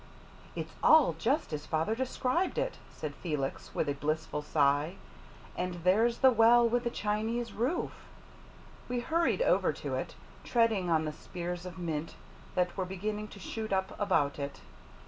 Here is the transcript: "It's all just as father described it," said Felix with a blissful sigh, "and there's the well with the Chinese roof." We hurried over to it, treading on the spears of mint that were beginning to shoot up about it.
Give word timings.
"It's 0.55 0.73
all 0.81 1.13
just 1.19 1.53
as 1.53 1.67
father 1.67 1.93
described 1.93 2.57
it," 2.57 2.79
said 2.91 3.13
Felix 3.13 3.75
with 3.75 3.87
a 3.87 3.93
blissful 3.93 4.41
sigh, 4.41 4.95
"and 5.55 5.75
there's 5.83 6.17
the 6.25 6.31
well 6.31 6.67
with 6.67 6.85
the 6.85 6.89
Chinese 6.89 7.53
roof." 7.53 7.91
We 8.89 9.01
hurried 9.01 9.43
over 9.43 9.71
to 9.73 9.93
it, 9.93 10.15
treading 10.43 10.89
on 10.89 11.05
the 11.05 11.13
spears 11.13 11.67
of 11.67 11.77
mint 11.77 12.15
that 12.55 12.75
were 12.75 12.85
beginning 12.85 13.27
to 13.27 13.39
shoot 13.39 13.71
up 13.71 13.93
about 13.99 14.39
it. 14.39 14.61